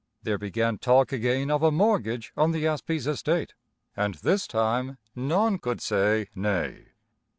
There 0.23 0.39
began 0.39 0.79
talk 0.79 1.11
again 1.11 1.51
of 1.51 1.61
a 1.61 1.69
mortgage 1.69 2.33
on 2.35 2.53
the 2.53 2.65
Asbies 2.65 3.05
estate, 3.05 3.53
and 3.95 4.15
this 4.15 4.47
time 4.47 4.97
none 5.15 5.59
could 5.59 5.79
say 5.79 6.27
nay. 6.33 6.93